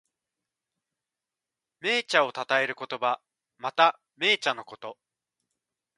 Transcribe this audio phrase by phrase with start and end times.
[1.81, 3.21] 銘茶をたたえる言葉。
[3.59, 4.97] また、銘茶のこと。